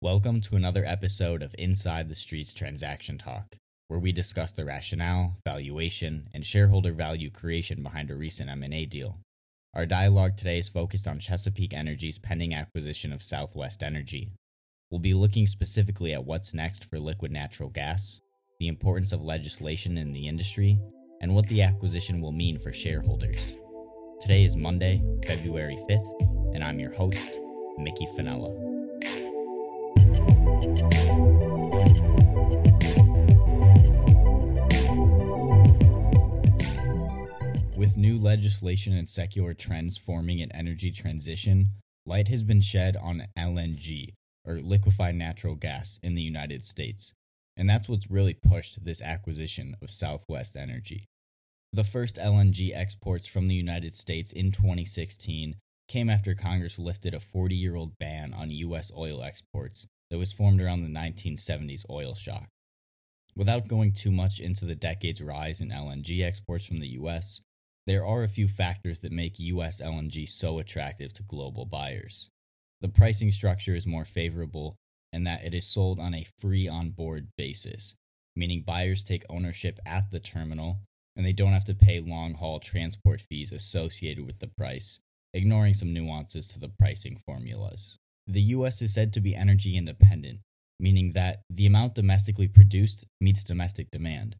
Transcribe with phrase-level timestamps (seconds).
[0.00, 3.56] Welcome to another episode of Inside the Streets Transaction Talk,
[3.88, 9.18] where we discuss the rationale, valuation, and shareholder value creation behind a recent M&A deal.
[9.74, 14.30] Our dialogue today is focused on Chesapeake Energy's pending acquisition of Southwest Energy.
[14.88, 18.20] We'll be looking specifically at what's next for liquid natural gas,
[18.60, 20.78] the importance of legislation in the industry,
[21.22, 23.56] and what the acquisition will mean for shareholders.
[24.20, 27.36] Today is Monday, February 5th, and I'm your host,
[27.78, 28.77] Mickey Finella.
[38.28, 41.70] Legislation and secular trends forming an energy transition,
[42.04, 44.12] light has been shed on LNG,
[44.44, 47.14] or liquefied natural gas, in the United States.
[47.56, 51.06] And that's what's really pushed this acquisition of Southwest Energy.
[51.72, 55.56] The first LNG exports from the United States in 2016
[55.88, 58.92] came after Congress lifted a 40 year old ban on U.S.
[58.94, 62.48] oil exports that was formed around the 1970s oil shock.
[63.34, 67.40] Without going too much into the decade's rise in LNG exports from the US,
[67.88, 72.28] there are a few factors that make US LNG so attractive to global buyers.
[72.82, 74.76] The pricing structure is more favorable
[75.10, 77.94] in that it is sold on a free on board basis,
[78.36, 80.80] meaning buyers take ownership at the terminal
[81.16, 85.00] and they don't have to pay long haul transport fees associated with the price,
[85.32, 87.96] ignoring some nuances to the pricing formulas.
[88.26, 90.40] The US is said to be energy independent,
[90.78, 94.36] meaning that the amount domestically produced meets domestic demand.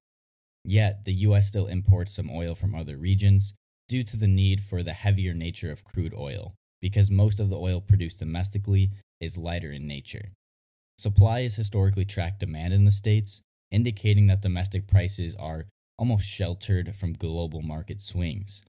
[0.68, 3.54] Yet, the US still imports some oil from other regions
[3.88, 6.52] due to the need for the heavier nature of crude oil,
[6.82, 10.32] because most of the oil produced domestically is lighter in nature.
[10.98, 15.64] Supply has historically tracked demand in the States, indicating that domestic prices are
[15.98, 18.62] almost sheltered from global market swings.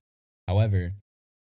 [0.48, 0.94] However,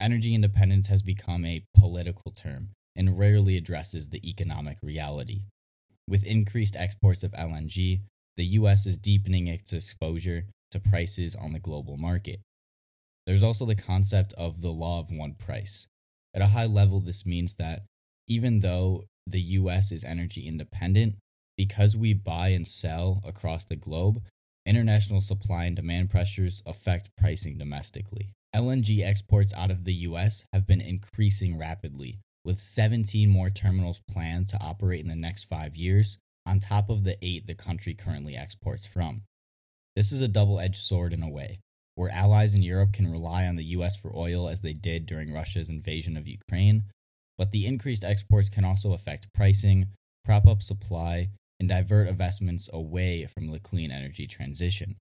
[0.01, 5.43] energy independence has become a political term and rarely addresses the economic reality.
[6.07, 8.01] With increased exports of LNG,
[8.37, 12.39] the US is deepening its exposure to prices on the global market.
[13.25, 15.87] There's also the concept of the law of one price.
[16.33, 17.81] At a high level, this means that
[18.27, 21.15] even though the US is energy independent,
[21.57, 24.21] because we buy and sell across the globe,
[24.65, 28.29] international supply and demand pressures affect pricing domestically.
[28.55, 34.47] LNG exports out of the US have been increasing rapidly, with 17 more terminals planned
[34.49, 38.35] to operate in the next five years, on top of the eight the country currently
[38.35, 39.23] exports from.
[39.95, 41.59] This is a double edged sword in a way,
[41.95, 45.33] where allies in Europe can rely on the US for oil as they did during
[45.33, 46.85] Russia's invasion of Ukraine,
[47.37, 49.87] but the increased exports can also affect pricing,
[50.23, 54.95] prop up supply, and divert investments away from the clean energy transition.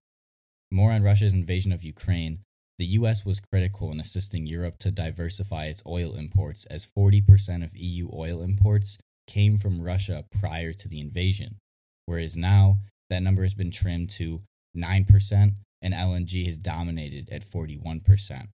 [0.71, 2.39] More on Russia's invasion of Ukraine
[2.77, 7.75] the US was critical in assisting Europe to diversify its oil imports, as 40% of
[7.75, 11.57] EU oil imports came from Russia prior to the invasion,
[12.05, 12.79] whereas now
[13.09, 14.41] that number has been trimmed to
[14.75, 15.51] 9%
[15.81, 18.47] and LNG has dominated at 41%.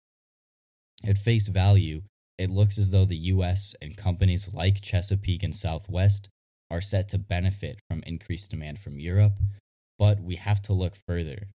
[1.05, 2.01] At face value,
[2.37, 6.29] it looks as though the US and companies like Chesapeake and Southwest
[6.71, 9.33] are set to benefit from increased demand from Europe,
[9.99, 11.47] but we have to look further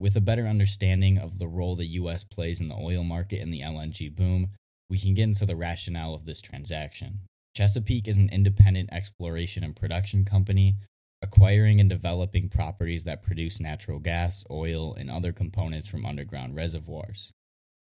[0.00, 3.52] with a better understanding of the role the US plays in the oil market and
[3.52, 4.48] the LNG boom,
[4.88, 7.20] we can get into the rationale of this transaction.
[7.54, 10.76] Chesapeake is an independent exploration and production company,
[11.22, 17.32] acquiring and developing properties that produce natural gas, oil, and other components from underground reservoirs.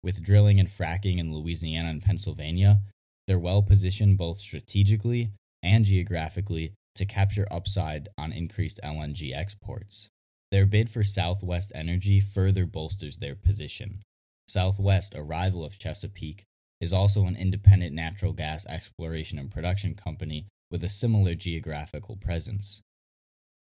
[0.04, 2.82] With drilling and fracking in Louisiana and Pennsylvania,
[3.28, 10.10] they're well positioned both strategically and geographically to capture upside on increased LNG exports.
[10.50, 14.02] Their bid for Southwest Energy further bolsters their position.
[14.48, 16.44] Southwest, a rival of Chesapeake,
[16.82, 22.82] is also an independent natural gas exploration and production company with a similar geographical presence.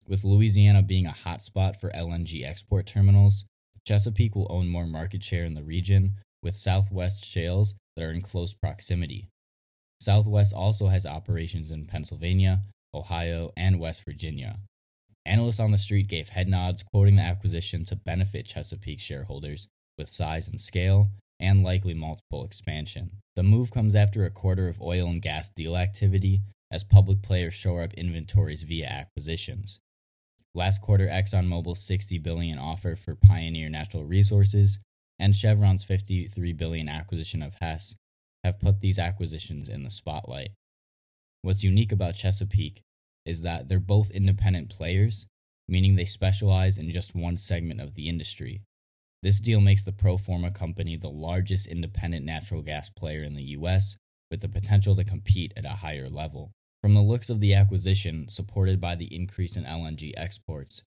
[0.08, 3.46] With Louisiana being a hotspot for LNG export terminals,
[3.86, 8.22] Chesapeake will own more market share in the region with Southwest shales that are in
[8.22, 9.30] close proximity.
[10.02, 12.64] Southwest also has operations in Pennsylvania,
[12.94, 14.58] Ohio, and West Virginia,
[15.26, 19.68] Analysts on the street gave head nods, quoting the acquisition to benefit Chesapeake shareholders
[19.98, 21.10] with size and scale
[21.44, 23.12] and likely multiple expansion.
[23.36, 26.42] The move comes after a quarter of oil and gas deal activity
[26.72, 29.80] as public players shore up inventories via acquisitions.
[30.56, 34.80] Last quarter, ExxonMobil's 60 billion offer for Pioneer Natural Resources
[35.20, 37.94] and Chevron's 53 billion acquisition of Hess
[38.44, 40.52] have put these acquisitions in the spotlight.
[41.42, 42.82] What's unique about Chesapeake
[43.26, 45.28] is that they're both independent players,
[45.68, 48.62] meaning they specialize in just one segment of the industry.
[49.24, 53.96] This deal makes the Proforma company the largest independent natural gas player in the US,
[54.30, 56.52] with the potential to compete at a higher level.
[56.82, 60.82] From the looks of the acquisition, supported by the increase in LNG exports,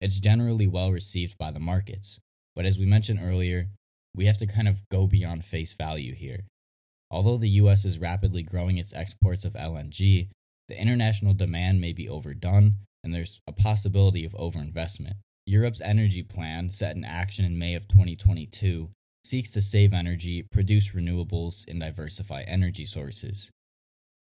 [0.00, 2.18] it's generally well received by the markets.
[2.56, 3.68] But as we mentioned earlier,
[4.16, 6.46] we have to kind of go beyond face value here.
[7.10, 10.30] Although the US is rapidly growing its exports of LNG,
[10.68, 15.16] the international demand may be overdone and there's a possibility of overinvestment.
[15.46, 18.90] Europe's energy plan, set in action in May of 2022,
[19.24, 23.50] seeks to save energy, produce renewables, and diversify energy sources.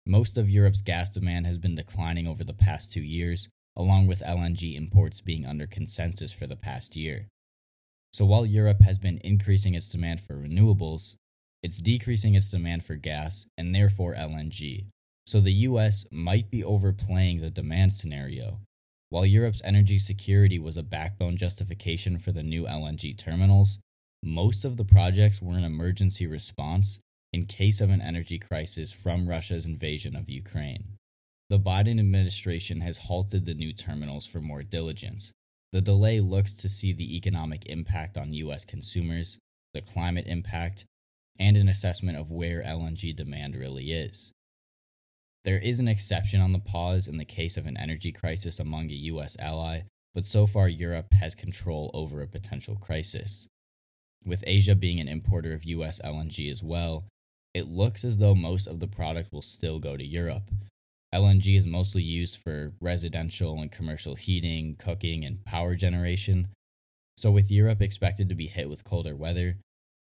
[0.04, 4.20] Most of Europe's gas demand has been declining over the past two years, along with
[4.20, 7.28] LNG imports being under consensus for the past year.
[8.12, 11.14] So while Europe has been increasing its demand for renewables,
[11.62, 14.86] it's decreasing its demand for gas and therefore LNG.
[15.24, 18.58] So the US might be overplaying the demand scenario.
[19.12, 23.78] While Europe's energy security was a backbone justification for the new LNG terminals,
[24.22, 26.98] most of the projects were an emergency response
[27.30, 30.96] in case of an energy crisis from Russia's invasion of Ukraine.
[31.50, 35.30] The Biden administration has halted the new terminals for more diligence,
[35.72, 38.64] the delay looks to see the economic impact on U.S.
[38.64, 39.38] consumers,
[39.74, 40.86] the climate impact,
[41.38, 44.32] and an assessment of where LNG demand really is.
[45.44, 48.90] There is an exception on the pause in the case of an energy crisis among
[48.90, 49.36] a U.S.
[49.40, 49.82] ally,
[50.14, 53.48] but so far Europe has control over a potential crisis.
[54.24, 56.00] With Asia being an importer of U.S.
[56.04, 57.04] LNG as well,
[57.54, 60.50] it looks as though most of the product will still go to Europe,
[61.14, 66.48] LNG is mostly used for residential and commercial heating, cooking, and power generation.
[67.18, 69.58] So, with Europe expected to be hit with colder weather,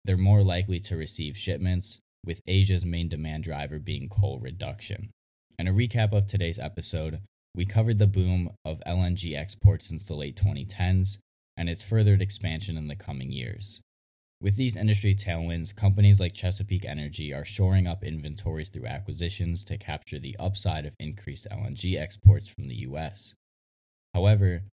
[0.04, 5.10] they're more likely to receive shipments, with Asia's main demand driver being coal reduction.
[5.62, 7.20] And a recap of today's episode,
[7.54, 11.18] we covered the boom of LNG exports since the late 2010s
[11.56, 13.80] and its furthered expansion in the coming years.
[14.40, 19.78] With these industry tailwinds, companies like Chesapeake Energy are shoring up inventories through acquisitions to
[19.78, 23.32] capture the upside of increased LNG exports from the US.
[24.14, 24.64] However,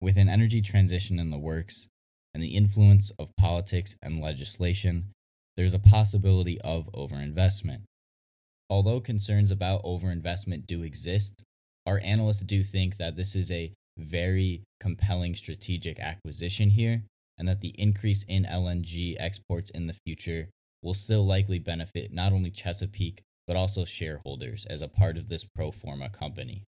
[0.00, 1.86] with an energy transition in the works
[2.32, 5.12] and the influence of politics and legislation,
[5.58, 7.82] there's a possibility of overinvestment.
[8.70, 11.42] Although concerns about overinvestment do exist,
[11.86, 17.02] our analysts do think that this is a very compelling strategic acquisition here
[17.38, 20.48] and that the increase in LNG exports in the future
[20.82, 25.44] will still likely benefit not only Chesapeake, but also shareholders as a part of this
[25.44, 26.64] pro forma company.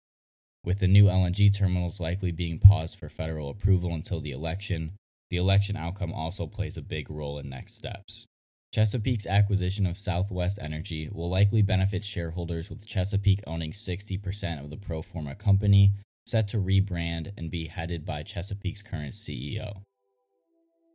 [0.63, 4.93] With the new LNG terminals likely being paused for federal approval until the election,
[5.29, 8.25] the election outcome also plays a big role in next steps.
[8.71, 14.77] Chesapeake's acquisition of Southwest Energy will likely benefit shareholders with Chesapeake owning 60% of the
[14.77, 15.91] pro forma company,
[16.25, 19.81] set to rebrand and be headed by Chesapeake's current CEO.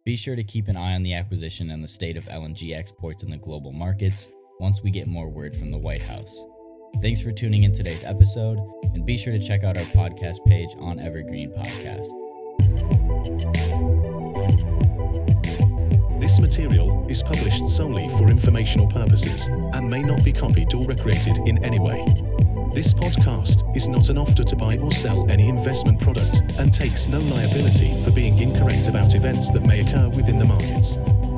[0.04, 3.24] Be sure to keep an eye on the acquisition and the state of LNG exports
[3.24, 4.28] in the global markets
[4.60, 6.44] once we get more word from the White House.
[7.02, 8.58] Thanks for tuning in today's episode,
[8.94, 12.23] and be sure to check out our podcast page on Evergreen Podcast.
[16.34, 21.38] This material is published solely for informational purposes and may not be copied or recreated
[21.46, 22.02] in any way.
[22.74, 27.06] This podcast is not an offer to buy or sell any investment product and takes
[27.06, 30.96] no liability for being incorrect about events that may occur within the markets.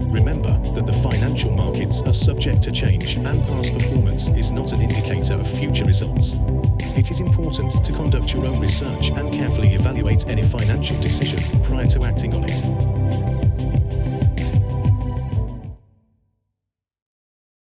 [0.09, 4.81] Remember that the financial markets are subject to change and past performance is not an
[4.81, 6.37] indicator of future results.
[6.97, 11.87] It is important to conduct your own research and carefully evaluate any financial decision prior
[11.89, 13.26] to acting on it.